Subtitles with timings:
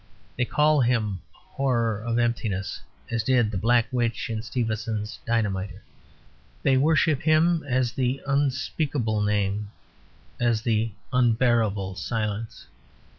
[0.35, 5.83] They call him "horror of emptiness," as did the black witch in Stevenson's Dynamiter;
[6.63, 9.69] they worship him as the unspeakable name;
[10.39, 12.65] as the unbearable silence.